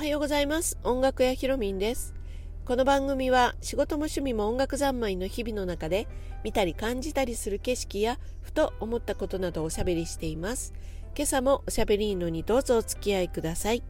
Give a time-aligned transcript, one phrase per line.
[0.00, 0.78] はようございます。
[0.82, 2.14] 音楽屋ひろみんです。
[2.64, 6.08] この番組は仕事も趣味も音楽三昧の日々の中で
[6.42, 10.72] 見たり感じたりする景色やふと思ったことなどおしゃべりしています。
[11.14, 13.82] 今朝もおしゃべりーのにどうぞお付き合いください。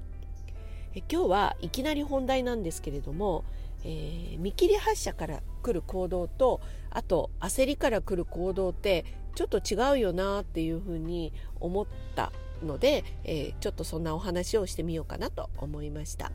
[0.97, 3.45] え今日はいきなり本題なんですけれども、
[3.85, 9.05] えー、見切り発車から来る行動とあと焦りから来る行動って
[9.37, 11.87] ちょっと違うよなっていうふうに思っ
[12.17, 12.33] た
[12.63, 16.33] ので、えー、ちょっとそんなお話をしてみようかなと思いました。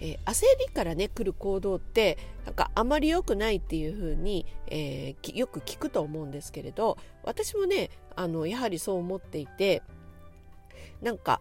[0.00, 9.82] えー、焦りからね来る行動ってなんかあまり良くないっていうふうに、えー、よく聞くと思うんですけれど私もねあのやはりそう思っていて
[11.02, 11.40] なんか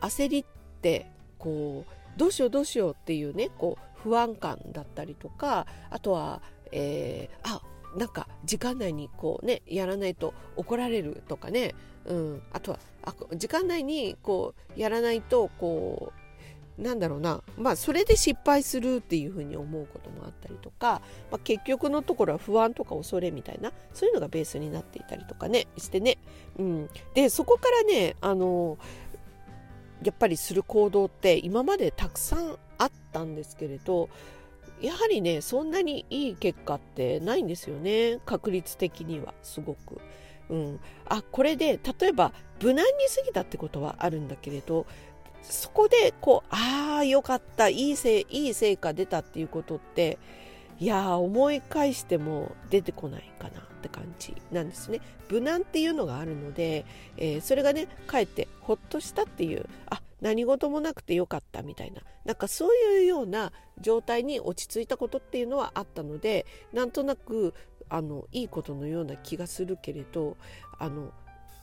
[0.00, 0.44] 焦りっ
[0.82, 1.06] て
[1.38, 6.42] こうどうしようどうしようっていうねこう不安感だったりとかあとは、
[6.72, 7.60] えー、あ
[7.96, 16.12] なんか時間内にこうねやらないと怒られるとかね、うん、あとはあ時間内にこうやらないとこ
[16.78, 17.42] うなんだろうな。
[17.56, 26.18] まあそれで失敗するっていうふうに思うこともあったりとか、まあ、結局のところは不安とか恐れみたいなそういうのがベースになっていたりとかねしてね、
[26.58, 28.76] うん、でそこからねあの
[30.02, 34.10] やっぱりする行動って今までたくさんあったんですけれど
[34.82, 38.18] やはりねそんなにいい結果ってないんですよね。
[38.26, 39.98] 確率的にはすごく。
[40.48, 44.86] うん、あこれで例えば無難に過ぎたってことはあるんだけれど
[45.42, 50.18] そこでこうああよかったいいせいい成果出たっていうことって
[50.78, 55.00] いや思い返しても出てこないかなって感じなんですね。
[55.30, 56.84] 無難っていうのがあるので、
[57.16, 67.54] えー、それがねかえってほっとしたっていうあ何事もなくてよかったみたいななんかそういうような状態に落ち着いたことっていうのはあったのでなんとなく
[67.88, 70.36] あのいいことのような気がするけれど
[70.78, 71.12] あの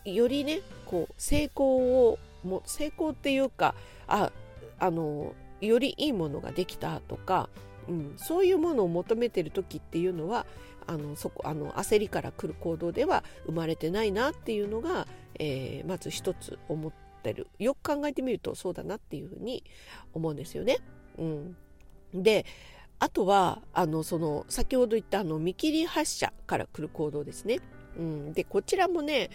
[0.06, 3.76] よりねこう成功をも成功っていうか
[4.08, 4.32] あ
[4.80, 7.50] あのよりいいものができたとか、
[7.88, 10.46] うん、そういうものを求めてる時っていうのは
[10.86, 15.08] あのそこあの焦りから来る行動では生まれてないなっていうのが、
[15.40, 16.92] えー、まず一つ思っ
[17.22, 19.64] てるよく考えてみるとそうだなっていうふうに
[20.14, 20.80] 思うんですよね。
[21.18, 21.56] うん、
[22.14, 22.46] で
[23.04, 27.60] あとはあのその先ほど言ったあの見切り発車から来る行動ですね。
[27.98, 29.30] うん、でこちらもね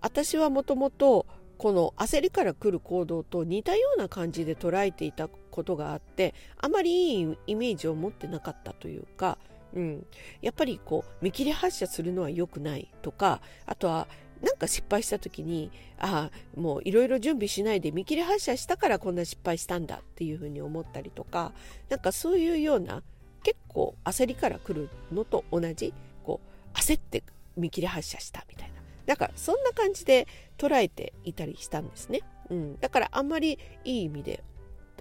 [0.00, 1.26] 私はもともと
[1.58, 9.36] この焦りから来る行動と似たような感じで捉えていたことがあってあまりいいイメージを持ってなかったというか、
[9.74, 10.06] うん、
[10.40, 14.06] やっぱりこう見切り発車するのは良くないとかあとは
[14.42, 21.52] なんか失敗した時にああもういろいろ準備しないで見切り発車したからこんな失敗したんだっていうふうに思ったりとか
[21.88, 23.02] なんかそういうような
[23.42, 25.94] 結構焦りから来るのと同じ
[26.24, 26.40] こ
[26.74, 27.22] う焦って
[27.56, 28.82] 見切り発車したみたいな。
[29.06, 30.28] なんかそんな感じで
[30.58, 32.20] 捉えていたりしたんですね、
[32.50, 34.44] うん、だからあんまりいい意味で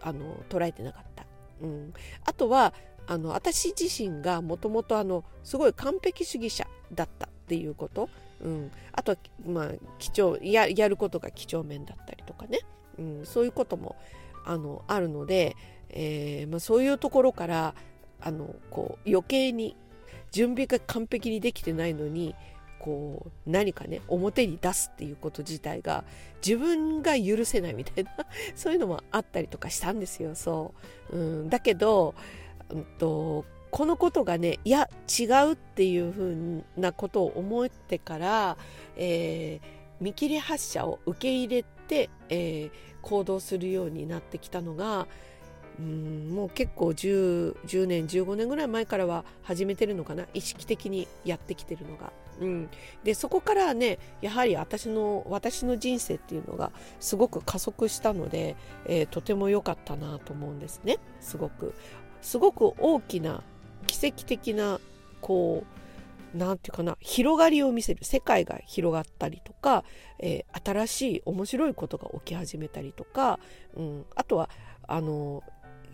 [0.01, 1.25] あの捉えてなかった、
[1.61, 1.93] うん、
[2.25, 2.73] あとは
[3.07, 8.09] あの私自身がもともとすごい完璧主義者だったっていうこと、
[8.41, 9.69] うん、あとは、まあ、
[9.99, 12.59] 貴重ややることが几帳面だったりとかね、
[12.97, 13.95] うん、そういうことも
[14.45, 15.55] あのあるので、
[15.89, 17.75] えーまあ、そういうところから
[18.19, 19.75] あのこう余計に
[20.31, 22.35] 準備が完璧にできてないのに
[22.79, 26.03] こう何かね表に出すっていうこと自体が
[26.45, 28.11] 自分が許せないみたいな
[28.55, 30.33] そういうのもあったりとかしたんですよ。
[30.33, 30.73] そ
[31.11, 32.15] う、うん、だけど、
[32.69, 34.89] うんとこのことがねいや
[35.19, 38.57] 違うっていうふうなことを思ってから、
[38.97, 42.71] えー、見切り発車を受け入れて、えー、
[43.01, 45.07] 行動するようになってきたのが
[45.79, 52.11] うんもう結構 10, 10年15年ぐらい前からは始めてるのかな意識的にやってきてるのが。
[52.39, 52.69] うん、
[53.03, 58.55] でそこからねやはり私の私の人生っていうのがすごく加速したので、
[58.87, 61.75] えー、とても良かったなと思うんですねすごく
[62.21, 63.43] すごく大きな
[63.87, 64.79] 奇跡的な
[65.21, 69.83] こう何て言うかな広がりを見せる世界が広がったりとか、
[70.19, 73.39] えー、新しい面白いことが起き始めたりとか、
[73.75, 74.49] うん、あとは
[74.87, 75.43] あの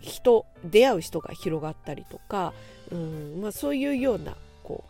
[0.00, 2.52] 人出会う人が広がったりとか、
[2.92, 4.84] うんまあ、そういうようなこ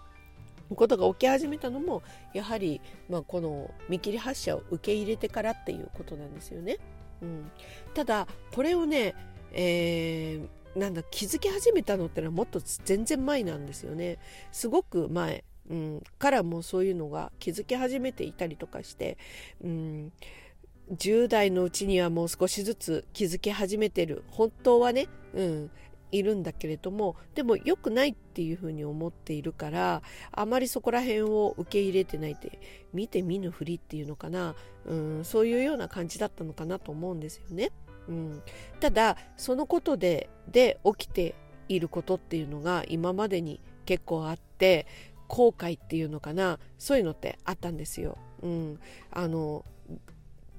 [0.70, 2.02] うことが起き始めたのも
[2.34, 6.76] やはり、まあ、この見切り発車を受け入れてからっていうことなんですよね。
[7.23, 7.50] うん、
[7.94, 9.14] ただこれをね、
[9.52, 10.46] えー、
[10.78, 14.19] なんだ気づき始めたのってのはもっと全然前なんですよね。
[14.52, 19.19] すごく前、うん、からもうそういうのが気づき始めていたりとかして、
[19.62, 20.12] うん、
[20.92, 24.25] 10代のうちにはもう少しずつ気づき始めてる。
[24.28, 25.70] 本当はね、うん、
[26.12, 30.02] いるんだけれどもでも良くないっていうふうに思っているから
[30.32, 32.58] あまりそこら辺を受け入れてないって
[32.92, 34.54] 見て見ぬふりっていうのかな、
[34.86, 37.70] うん、そういうような感じだったのかなと思うんですよね。
[38.08, 38.43] うん、
[38.81, 41.34] ただそのことでで起きて
[41.69, 44.87] いることっていうのが今までに結構あって
[45.28, 48.16] 後悔っていうのかなそういうのってあったんですよ。
[48.43, 49.64] うん、あの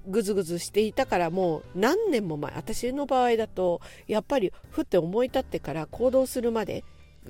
[0.08, 6.84] ぐずぐずしていたからもう何年も前私の場合だとやっぱりふって思い立ってから行動するまで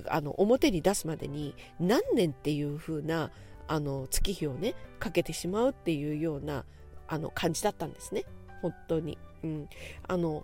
[0.07, 3.31] あの表に出すまでに何年っていう風な
[3.67, 6.65] あな月日をねかけてしまうっていうような
[7.07, 8.23] あの感じだったんですね。
[8.61, 9.69] 本当に、うん、
[10.07, 10.43] あの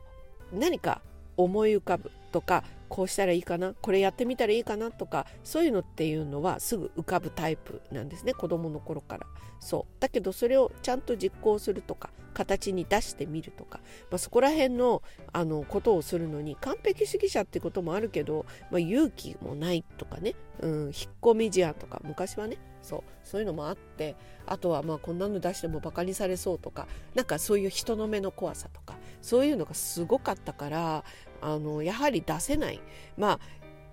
[0.54, 1.02] 何か
[1.38, 9.26] 思い浮かぶとかこうしたらいいかなこれやってみたらいいかなとかそういうのっていうのはすぐ浮かぶタイプなんですね子供の頃から。
[9.60, 10.02] そう。
[10.02, 13.80] だけどそれをちゃんと実行するとか形に出してみるとか、
[14.12, 15.02] まあ、そこら辺の
[15.32, 24.16] あのことをするのに完璧主義者ってこともあるけど、まあ、勇気もないとかね、うん、引っ込み思案とか昔はねそうそういうのもあって
[24.46, 31.04] あとはまあこんなの出してもバカにされそうとかなんかそういう人の目の怖さとかそういうのがすごかったから
[31.42, 32.80] あのやはり出せない。
[33.18, 33.40] まあ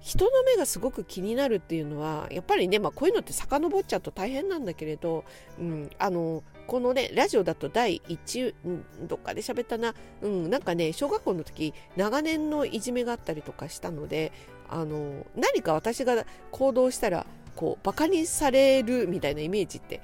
[0.02, 5.24] 人の目がすごく気になるっていうのはやっぱりね、まあ、こういうのって遡っちゃうと大変なんだけれど、
[5.60, 14.32] うん、あのこのねラジオだと第1、うん、どっかで喋ったな、うん、なんかね小学校の時長年のいじめがあったりとかしたので
[14.68, 17.24] あの何か私が行動したら
[17.56, 20.00] こうバカにされるみたいなイメージって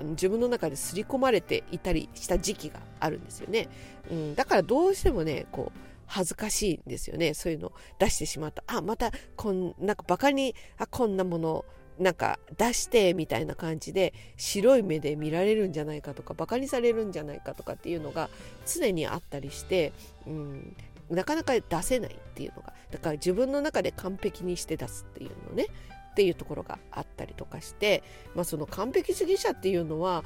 [0.00, 3.68] 自分の中で刷り込まれていたりした時期があるんですよね、
[4.10, 7.32] うん、だからどうしてもねこう恥ずかしいんですよね。
[7.32, 11.64] そういうの出してしまったあまたこんなんかバカにあこんなもの
[11.98, 18.28] なんか出してみたいな感じで白い目で見られるんじゃないかとかバカにされるんじゃないかとかっていうのが
[18.66, 19.92] 常にあったりして、
[20.26, 20.76] うん、
[21.08, 25.66] なかなか出せないっていうのがだから自分の中で完璧にして出すっていうのね。
[26.12, 28.02] っていうところがあったりとかして、
[28.34, 30.24] まあ、その完璧主義者っていうのは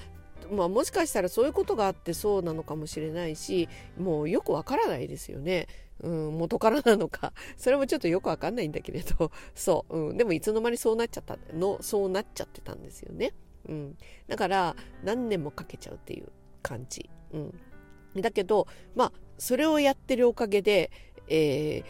[0.50, 3.68] まあ、もしかしたらそういうことがあってそうなのかもしれないし
[3.98, 5.66] もうよくわからないですよね。
[6.02, 13.32] うん、元からなのか それもちょっとよくわかんないんだけれど そう、うん、でもいつの間にそうなっちゃったのそうなっちゃってたんですよね。
[13.66, 13.98] うん、
[14.28, 16.28] だから何年もかけちゃうっていう
[16.62, 17.08] 感じ。
[17.32, 20.90] うん、だけどまあそれをやってるおかげで、
[21.28, 21.84] えー、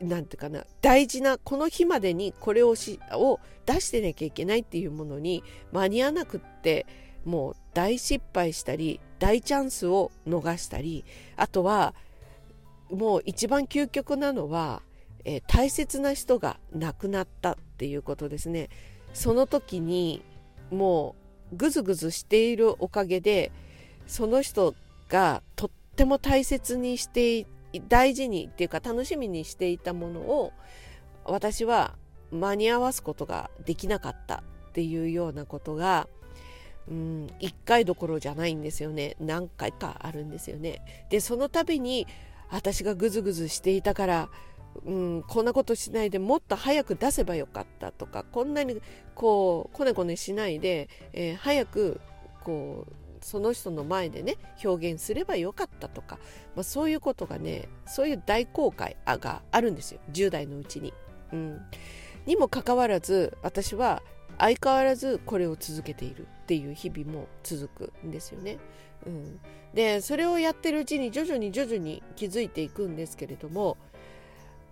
[0.00, 6.86] なんていうかな大事なこの日までにこれをしを出してなきゃいけないっていうものに間に合わなくって
[7.24, 11.04] もう大失敗したり大チャンスを逃したり
[11.36, 11.94] あとは
[12.90, 14.82] もう一番究極なのは、
[15.24, 18.68] えー、大切な人が亡くなったっていうことですね。
[19.14, 20.22] その時に
[20.70, 21.14] も
[21.52, 23.52] うぐずぐずしているおかげで
[24.06, 24.74] その人
[25.08, 27.46] がとっても大切にして
[27.88, 30.52] 大事にっていうか楽しみにしていたものを
[31.24, 31.94] 私は
[32.30, 36.08] 間に合わすことができなかったっていうようなことが
[36.88, 39.16] うん、1回どころじゃないんですよね。
[39.20, 40.82] 何回かあるんですよね。
[41.10, 42.06] でその度に
[42.50, 44.28] 私がぐずぐずしていたから、
[44.84, 48.80] うん、こんなことしないでもっと早く出せばよかったとかこんなに
[49.14, 52.00] こうこねこねしないで、えー、早く
[52.42, 52.92] こう
[53.22, 56.18] その人の前でね表現すればよかったとか、
[56.54, 60.00] まあ、そういうことがねそういう大後悔があるんですよ。
[60.12, 60.92] 10代のうちに。
[61.32, 61.60] うん、
[62.26, 64.02] にもかかわらず私は
[64.38, 66.26] 相変わらずこれを続けている。
[66.42, 68.58] っていう日々も続くんですよね。
[69.06, 69.40] うん、
[69.72, 73.76] でそれをやってるうちに徐々に徐々に気づいていくんですけれども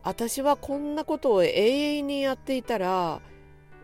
[0.05, 3.21] 私はこんなことを永遠にやっていたら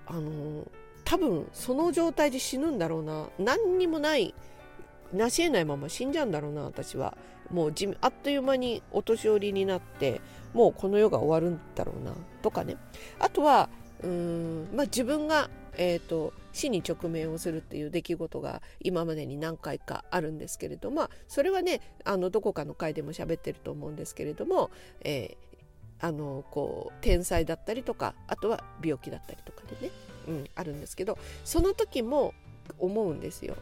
[0.07, 0.71] あの
[1.05, 3.29] 多分その状態で死ぬんだろうな。
[3.39, 4.35] 何にもない
[5.13, 7.17] 成し得ないまま死んじゃうんだろうな私は。
[7.51, 10.21] もうあっという間にお年寄りになって
[10.53, 12.77] もうこの世が終わるんだろうなとかね。
[13.21, 13.69] あとは
[14.03, 15.49] うん、まあ、自分が
[15.79, 24.71] えーと、死に直面をするっていう出来事が今までに何回かあるんですけれどもそれはねあのどこかの回でも喋ってると思うんですけれども、
[25.03, 29.93] えー、あのこう天才だったりとかあとは病気だったりとかでね、
[30.29, 32.33] うん、あるんですけどその時も
[32.79, 33.57] 思うんですよ。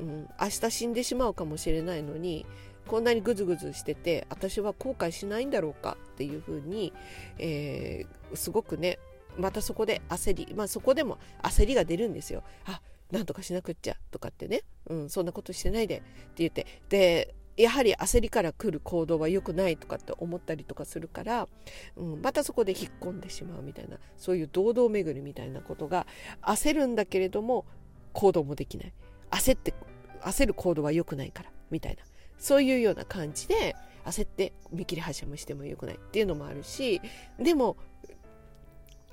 [0.00, 2.46] うん、明日死んでしまうかもしれないのに
[2.86, 6.92] こんなにグズグズしてて私は後悔しないんだろうかっていうふうに、
[7.38, 8.98] えー、すごくね
[9.38, 12.42] またそこで焦り、まあ、そこでも焦りが出るんですよ。
[12.64, 12.80] あ
[13.12, 16.04] なんとかしなくっちゃとかってね、うん、そんなことしてないでって
[16.36, 16.66] 言って。
[16.88, 21.48] でやはり焦りから来る行動は良くないとかって思ったりとかするから、
[21.96, 26.06] うん、またそこで引っ込んでしまうみたいなそういう堂々巡りみたいなことが
[26.40, 27.66] 焦るんだけれども
[28.12, 28.92] 行動もできない。
[29.30, 29.74] 焦って
[30.20, 32.02] 焦る行動は良くないからみたいな。
[32.38, 37.00] そういうような感じで焦って見切り発車もしても良くないっていうのもあるし
[37.38, 37.76] でも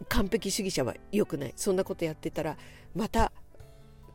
[0.10, 1.54] 完璧主義者は良くない。
[1.56, 2.58] そんなことやってたら
[2.94, 3.32] また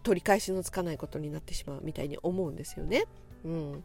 [0.03, 3.05] 取り返しのつかないことになってしまうみたいに思うんですよね。
[3.45, 3.85] うん、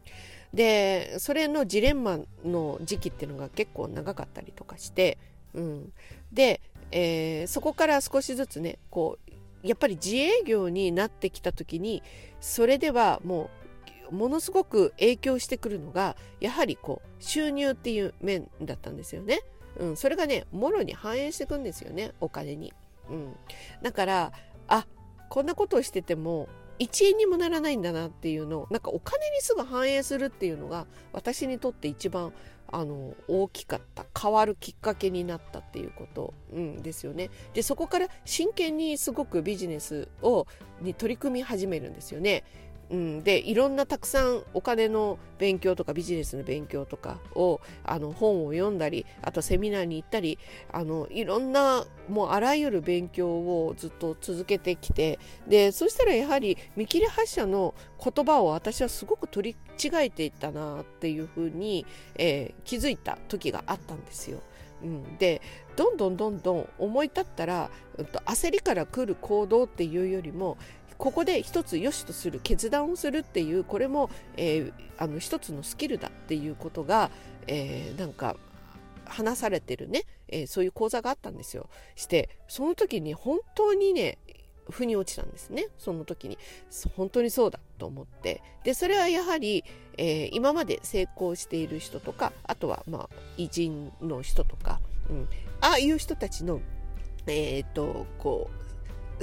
[0.52, 5.18] でそれのジレンマの時期っていうのが結構長かったりとかして、
[5.54, 5.92] うん、
[6.32, 6.60] で、
[6.90, 9.32] えー、そこから少しずつねこう
[9.66, 12.02] やっぱり自営業になってきた時に
[12.40, 13.50] それではも
[14.10, 19.40] うものすごく影響してくるのがやはりこう収入っていう面だったんですよね。
[19.78, 22.72] うん、それがねもろに反映していくんですよねお金に。
[23.10, 23.36] うん、
[23.82, 24.32] だから
[24.68, 24.86] あ
[25.28, 32.32] こんなことをしてても1円にもならないんだなっていうのをなんかお金にすぐ反映するっていうのが私にとって一番
[32.72, 37.30] あの大きかった変わるきっかけになったっていうこと、うん、ですよね。
[37.54, 40.46] でそこから真剣にすごくビジネスを
[40.80, 42.44] に取り組み始めるんですよね。
[42.90, 50.38] うん、でいろんなたくさんお金の勉強とかビジネスの勉強とかをあの本を読んだりあとセミナーに行ったり
[50.72, 64.40] あのいろんなもうあらゆる勉強をずっと続けてきてでそしたらやはり見切り発車の言葉を私はすごく取り違えていったなっていうふうに、えー、気づいた時があったんですよ。
[64.82, 65.40] うん、で
[65.74, 70.58] どんどんどんどん思い立ったら、うん、と焦りから来る行動っていうよりも
[70.98, 77.10] ここで一つ良しとする決断をするっていうこれも、えー、あの一つのスキルだっていうことが、
[77.46, 78.36] えー、なんか
[79.04, 81.68] 話されてるね、えー、そういう講座があったんですよ。
[81.94, 84.18] してその時に本当にね
[84.70, 85.68] 腑に落ちたんですね。
[85.78, 86.38] その時に。
[86.96, 88.42] 本当にそうだと思って。
[88.64, 89.64] でそれはやはり、
[89.96, 95.28] えー、今まで成功している人とかあとはまあ偉人の人とか、うん、
[95.60, 96.60] ああいう人たちの
[97.28, 98.65] えっ、とこう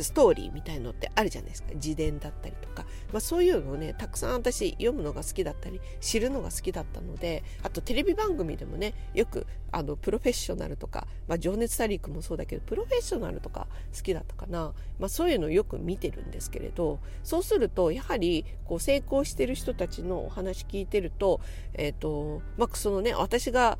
[0.02, 1.70] ストーリーみたいのってあるじゃないですか。
[1.76, 21.42] 自伝だったりとか、まあ、そういうのをねたくさん私読むのが好きだったり知るのが好きだったのであとテレビ番組でもねよくあのプロフェッショナルとか、まあ、情熱大陸もそうだけどプロフェッショナルとか好きだったかな、まあ、そういうのをよく見てるんですけれどそうするとやはりこう成功してる人たちのお話聞いてると,、
[21.74, 23.78] えーとまあ、そのね私が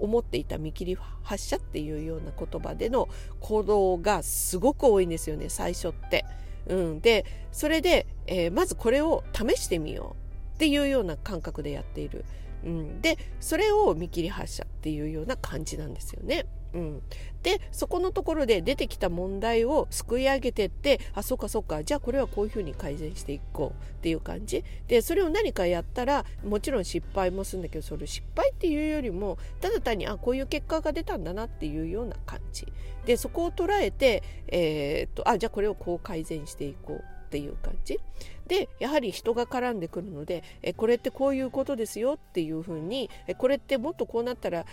[0.00, 3.08] 思っていた見切り発車っていうような言葉での
[3.40, 6.24] 行動がすごく多いんですよね最初って。
[6.66, 10.16] うん、でそれで、えー、まずこれを試してみよ
[10.52, 12.24] うっていうような感覚でやっている。
[12.64, 16.46] うん、でそれを見切り発車っていうような感じなんですよね。
[16.74, 17.02] うん、
[17.42, 21.84] でそこのところで出てきた問題をすくい上げてってあそっかそっか。
[21.84, 23.94] じゃあこれはこういうふうに改善していこう。
[23.94, 24.62] っていう感じ。
[24.86, 32.66] でそれを何かやったらもちろん失敗もするんだけどそれ失敗っていうよりもただ単にあこういう結果が出たんだなっていうような感じ。
[33.06, 37.04] でそこを捉えて、えー、っとあじゃあこれをこう改善していこう。
[37.24, 37.98] っていう感じ。
[38.46, 44.66] でやはり人が絡んでくるのでえこれってこういうことですよっていうふうにえこれってもっとこうなったら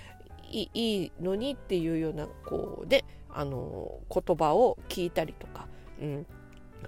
[0.51, 5.67] いいのにっていうようなこうであの言葉を聞いたりとか、
[6.01, 6.25] うん、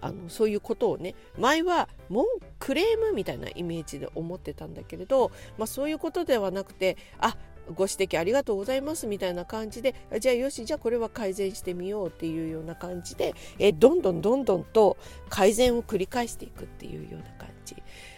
[0.01, 2.25] あのそういうことをね前は文
[2.59, 7.35] クレームみたいなイメージで思ってたんだけれど、まあ、そういうことではなくてあ
[7.73, 14.97] ご指摘ありがとうございますみたいな感じでじゃあよしじゃあこれは改善してみようっていうような感じでえどんどんどんどんと
[15.29, 17.75] 改善を繰り返していくっていうような感じ。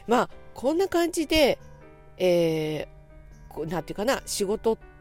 [0.08, 1.60] まあこんな感じで、
[2.18, 2.88] え
[3.68, 4.95] なんていうかな仕事って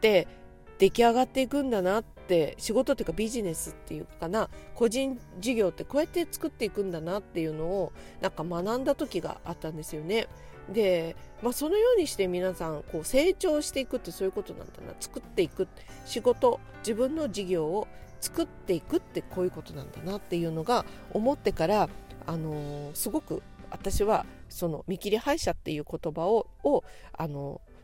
[0.77, 10.27] 出来上がっていくんだなって仕事っていうかビジネスっていうかな個人事業ってこうやって作っていくんだなっていうのをなんか学んだ時があったんですよね。
[10.69, 15.67] で、まあ、そのようにして皆さんこう成長していくってそういうことなんだな作っていく
[16.05, 17.87] 仕事自分の事業を
[18.19, 21.89] 作っていくってこういうことなんだなっていうのが思ってから、
[22.25, 26.83] あのー、すごく私はその見切り配車っていう言葉をを、
[27.13, 27.74] あのー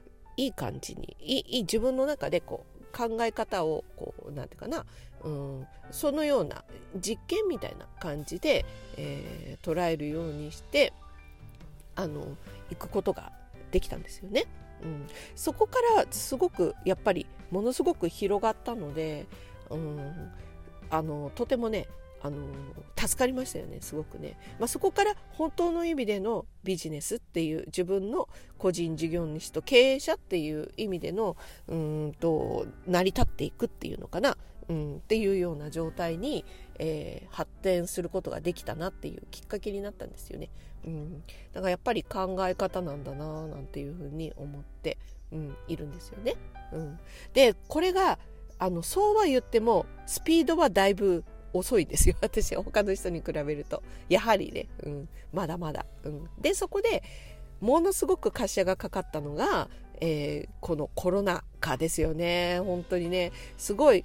[0.42, 4.86] いい感じにいい自分の中でこう考え方をこうなんていうかな、
[5.24, 6.64] うん、そのような
[7.00, 8.66] 実験みたいな感じで、
[8.98, 10.94] えー、捉えるようにして
[11.96, 12.26] あの
[12.72, 13.32] 行くことが
[13.70, 14.48] できたんですよね。
[14.84, 19.28] うん、そこからすごくやっぱりものすごく広がったので、
[19.70, 20.32] うん、
[20.90, 21.88] あのとてもね
[22.24, 22.38] あの
[22.96, 31.36] 助かりましたよねすごくね、まあ、そこから本当の意味でのビジネスっていう自分の個人事業主と経営者っていう意味での
[31.68, 34.38] うんと成り立っていくっていうのかな、
[34.70, 36.46] うん、っていうような状態に、
[36.78, 40.50] えー、発展することができたなっていうきっかけになったんですよね、
[40.86, 41.24] うん、
[41.54, 45.00] だからやっぱり考え方なんだななんていうふうに思って、
[45.32, 46.36] うん、いるんですよね、
[46.72, 47.00] うん、
[47.34, 48.20] でこれが
[48.60, 51.24] あのそうは言ってもスピードはだいぶ
[51.54, 52.16] 遅いですよ。
[52.22, 53.84] 私は他の人に比べると。
[54.10, 57.04] やはりね、うん、まだまだ、うん、でそこで
[57.60, 62.60] ものすごく滑車がかかったのが、えー、このコロナ禍ですよね。
[62.60, 63.32] 本当にね。
[63.58, 64.04] すごい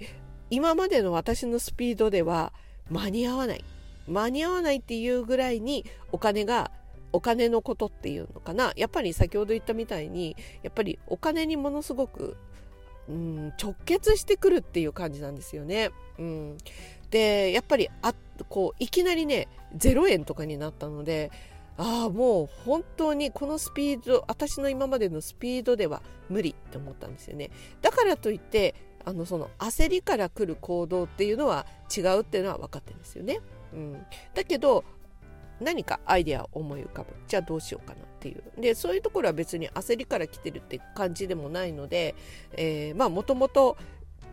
[0.49, 2.53] 今までの私のスピードでは
[2.89, 3.63] 間に合わない。
[4.07, 6.71] 間に合わないっていうぐらいにお金が
[7.11, 8.73] お金のことっていうのかな。
[8.75, 12.37] やっぱり先ほど言ったみたいにやっぱりお金にものすごく、
[13.09, 15.91] うん、直結してくるっていう感じなんですよね。
[16.19, 16.57] うん、
[17.09, 18.13] でやっぱりあ
[18.49, 19.47] こういきなりね
[19.77, 21.31] 0円とかになったので
[21.77, 27.51] ああもう本当にこのスピード私の今までのスピードでは無理って思ったんですよね。
[27.81, 33.39] だからといってあのその焦りから来る行動っていうのは違うっていうのは分かってるんですよね、
[33.73, 34.83] うん、だけど
[35.61, 37.13] 何かアイデアを思い浮かぶ。
[37.27, 38.61] じゃあどうしようかなっていう。
[38.61, 42.15] でそういうところは別に焦りから来てるって感じでもないので、
[42.53, 43.77] えー、まあもともと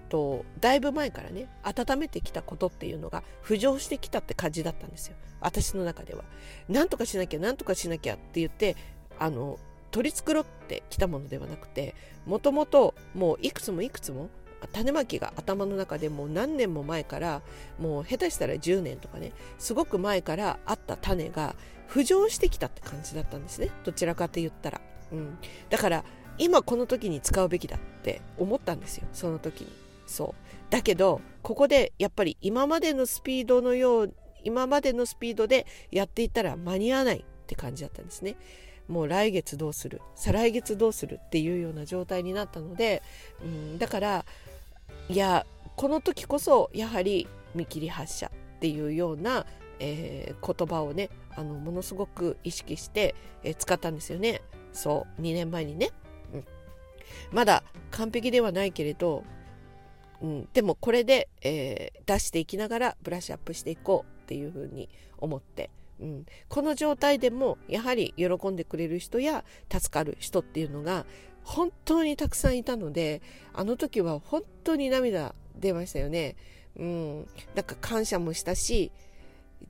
[0.04, 5.16] とだいぶ前からね温めてきたことっていうのが浮上してきたって感じだったんですよ。
[5.40, 6.24] 私の中では。
[6.68, 8.76] なんとかしなきゃなんとかしなきゃって言って
[9.18, 9.58] あの
[9.90, 11.94] 取り繕ってきたものではなくて
[12.26, 14.28] もともともういくつもいくつも
[14.72, 17.42] 種まきが頭の中でもう何年も前から
[17.78, 21.54] もう下手したら10年とかねすごく前からあった種が
[21.88, 23.70] 浮上してきたって感じだったんですね。
[23.84, 24.80] どちらかって言ったら、
[25.12, 26.04] うん、だから
[26.38, 29.06] 今この時に使うべきだって思ったんですよ。
[29.12, 29.83] その時に。
[30.06, 30.70] そう。
[30.70, 38.36] だけどここでやっぱり今までのスピードのよう今までのスピードでやっていったら間に合わないって感じだったんですね。
[38.88, 40.02] もう来月どうする？
[40.14, 43.02] 再来月どうするっていうような状態になったので、
[43.42, 44.24] うん、だから
[45.08, 45.46] いや
[45.76, 48.30] この時こそやはり見切り発車っ
[48.60, 49.46] ていうような、
[49.78, 54.42] えー、言葉をねあのものすごく意識して、えー、使ったんですよね。
[54.72, 55.22] そう。
[55.22, 55.90] 2年前にね、
[56.34, 56.44] うん、
[57.32, 59.24] まだ完璧ではないけれど
[60.22, 71.04] うん、でもこれで、えー、出していきながらブラッシュアップしていこうっていうふうに思って、うん、この状態でもやはり喜んでくれる人や助かる人っていうのが
[71.42, 73.20] 本当にたくさんいたので
[73.52, 76.36] あの時は本当に涙出ましたよね。
[76.76, 78.90] うん、なんか感謝もしたし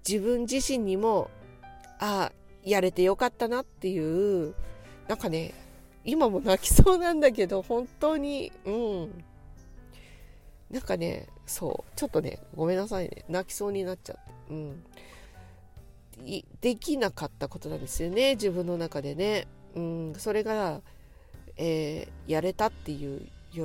[0.09, 1.31] 自分自身にも
[1.99, 2.33] ああ
[2.63, 4.55] やれてよかったなっていう
[5.09, 5.53] なんかね
[6.05, 9.25] 今も泣きそうなんだけど本当にうん。
[10.75, 13.25] なんかねそうちょっとねごめんなさいね。
[13.29, 14.23] 泣きそうになっちゃって。
[14.51, 14.85] うん。
[16.61, 20.81] できなかったことなんですよね自分の中でね、うん、それが、
[21.57, 23.61] えー、やれたっていう喜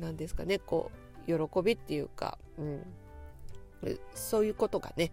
[0.00, 0.58] なんですかね。
[0.58, 0.90] こ
[1.26, 5.12] う喜びっていうか、うん、そういうことがね、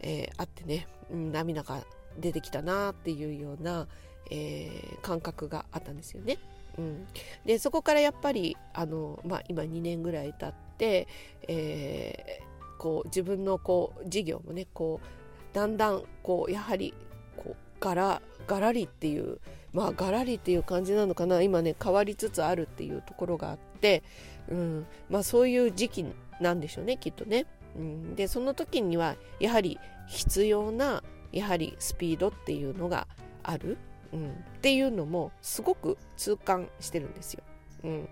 [0.00, 1.84] えー、あってね、うん、涙が
[2.18, 3.88] 出てきたなっていうような、
[4.30, 6.38] えー、感覚があったんですよね。
[6.78, 7.06] うん、
[7.44, 11.08] でそこからやっぱりあの、まあ、今2年ぐらい経って、
[11.48, 16.94] えー、こう自分のこう事業もねこうだんだんこうやはり
[17.36, 19.40] こうガラガラリっていう
[19.72, 24.02] まあガラリっていう感じなのかな今ね変わりつつあるっていうところがあって、
[24.48, 26.06] うんまあ、そういう時期
[26.40, 27.46] なんでしょうねきっとね。
[27.76, 33.06] うん、でその時にはやはり必要なやはりスピードっていうのが
[33.42, 33.76] ある。
[34.12, 37.42] うん、っていうのもすごく痛感してるんですよ。
[37.84, 38.08] うん、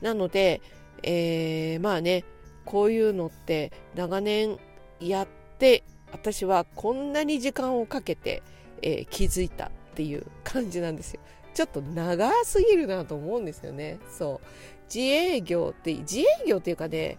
[0.00, 0.60] なので、
[1.02, 2.24] えー、まあね
[2.64, 4.58] こういうのって長年
[5.00, 8.42] やって私はこんなに時間をかけて、
[8.82, 11.20] えー、気づいたっていう感じなんですよ。
[11.54, 13.98] ちょっと長すぎるなと思うんですよね。
[14.08, 14.46] そう。
[14.92, 17.18] 自営業って、自営業っていうかね、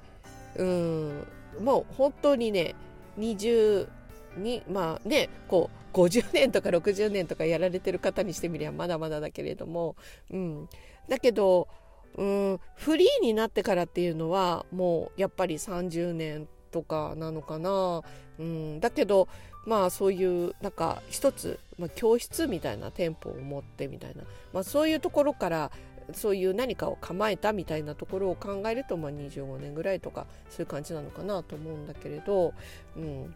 [0.55, 1.27] うん、
[1.61, 2.75] もう本当にね、
[3.17, 3.87] 20
[4.37, 9.95] に、まあね、こう、50年とか60年とかやられてる方にしてみりゃまだまだだけれども、
[10.31, 10.69] うん、
[11.07, 11.67] だけど、
[12.15, 18.01] うん、フリーになってからっていうのはもうやっぱり30年とかなのかな、
[18.39, 19.27] うん、だけど
[19.65, 24.23] まあそういうなんか一つ、まあ、教室みたいな店舗を持ってみたいな、
[24.53, 25.71] まあ、そういうところから
[26.13, 32.53] そういう何かを構えたみたいなところを考えると、まあ、25年ぐらいとかそういう感じなのかなと思うんだけれど、
[32.97, 33.33] うん、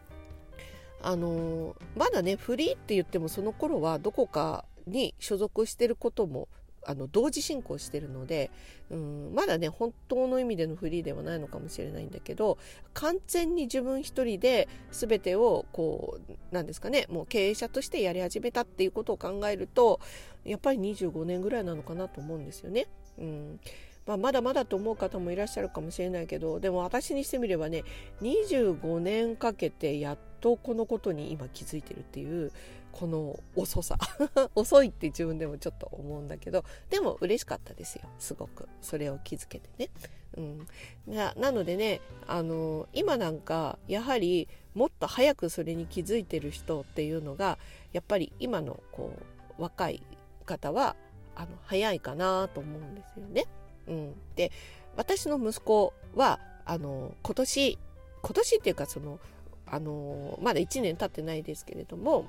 [1.06, 6.48] あのまだねフリーって言ってもその頃はどこかに所属してることも
[6.84, 8.50] あの同時進行してるので、
[8.90, 12.58] うん、まだね本当の意味でのフリーではないのかもしれないんだけど
[12.94, 20.00] 完全に自分一人で全てをこうなんですかねもう経営者としてやり始めたっていうことを考えると
[20.44, 22.88] やっぱり25年ぐらいなのかなと思うんですよね。
[23.20, 23.60] うん
[24.06, 27.84] まあ、まだまだと思う方もいらっしゃるかもしれないけどでも私にしてみればね
[28.22, 32.52] 25年かけてやっとこのことに今気づいてるっていう
[32.92, 33.98] この遅さ。
[34.54, 38.04] 遅いって自分でもちょっと思うんだけどでも嬉しかったですよ。
[38.20, 38.70] すごく。
[38.80, 39.90] それを気づけてね。
[40.38, 40.68] うん、
[41.08, 47.58] ななのでねあの今なんかやはりもっと早くそれに気づいてる人っていうのが
[47.92, 49.14] やっぱり今のこ
[49.58, 50.04] う若い
[50.46, 50.96] 方は
[51.36, 53.48] あの早いかなと思うんですよね。
[53.88, 54.52] うん、で
[54.96, 57.80] 私の息子はあの今年
[58.22, 59.20] 今年っていうかその
[59.68, 62.28] あのまだ1年経ってないですけれども、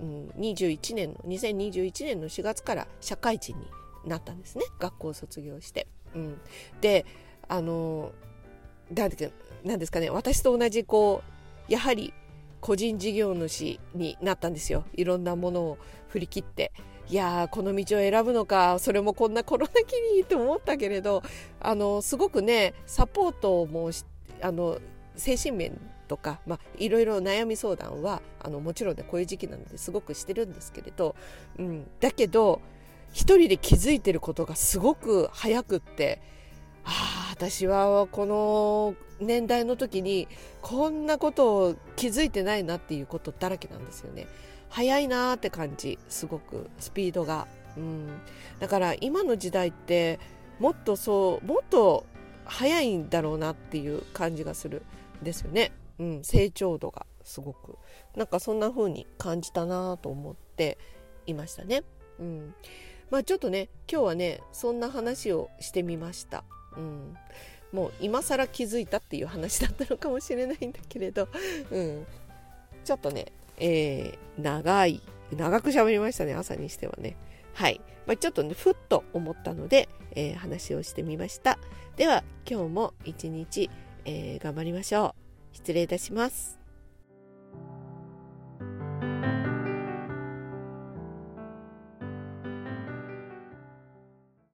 [0.00, 3.66] うん、21年の2021年の4月から社会人に
[4.06, 4.64] なったんですね。
[4.78, 5.86] 学校を卒業して。
[6.14, 6.40] うん、
[6.80, 7.06] で
[7.48, 8.12] あの
[8.90, 10.10] なんですかね。
[10.10, 11.22] 私と同じこ
[11.68, 12.12] うやはり
[12.60, 14.84] 個人事業主になったんですよ。
[14.94, 16.72] いろんなものを振り切って。
[17.08, 21.22] いやこの道を選ぶのかそれもこんなコロナ期にと思ったけれど
[21.60, 23.90] あのすごくねサポートも
[24.40, 24.80] あの
[25.14, 25.78] 精神面
[26.14, 31.16] とか、まあ、いろいろ悩み相談はあのもちろんねこういう時期なのですごくしてるんですけれど、
[31.58, 32.60] うん、だけど
[33.12, 36.20] 一人で気づいてることがすごく早くって
[36.84, 40.28] ああ私はこの年代の時に
[40.62, 44.28] こんなことを気づいてないなっていうことだらけなんですよね。
[44.68, 47.46] 早いなーって感じすごくスピードが、
[47.76, 48.08] うん、
[48.60, 50.18] だから今の時代って
[50.58, 52.06] もっとそうもっと
[52.44, 54.82] 早いんだろうなっていう感じがする
[55.20, 57.78] んですよね、うん、成長度がすごく
[58.16, 60.78] なんかそんな風に感じたなと思って
[61.26, 61.82] いましたね、
[62.18, 62.54] うん。
[63.10, 66.44] まあ、ちょっとね今日はねそんな話をしてみました。
[66.76, 67.16] うん、
[67.72, 71.28] もう今更気づいたっていう話だったのかもしれないんだけれど、
[71.70, 72.06] うん、
[72.84, 73.26] ちょっとね、
[73.58, 75.00] えー、長い
[75.32, 77.16] 長く喋りましたね朝にしてはね。
[77.52, 81.58] はい、まあ、ちょっとねふっと思ったので、えー、話をしてみました。
[81.96, 83.70] では今日も一日、
[84.04, 85.23] えー、頑張りましょう。
[85.54, 86.63] 失礼いたします。